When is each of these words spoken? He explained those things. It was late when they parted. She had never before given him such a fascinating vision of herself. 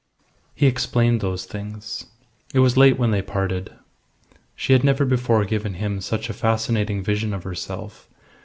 He 0.55 0.65
explained 0.65 1.21
those 1.21 1.45
things. 1.45 2.05
It 2.55 2.59
was 2.61 2.75
late 2.75 2.97
when 2.97 3.11
they 3.11 3.21
parted. 3.21 3.71
She 4.55 4.73
had 4.73 4.83
never 4.83 5.05
before 5.05 5.45
given 5.45 5.75
him 5.75 6.01
such 6.01 6.27
a 6.27 6.33
fascinating 6.33 7.03
vision 7.03 7.35
of 7.35 7.43
herself. 7.43 8.09